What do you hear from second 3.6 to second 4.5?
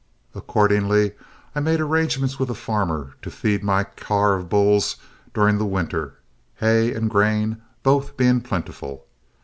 my car of